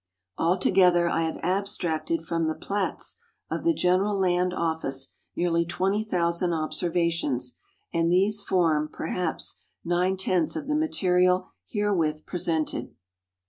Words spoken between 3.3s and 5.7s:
of the (ien eral Land Office nearly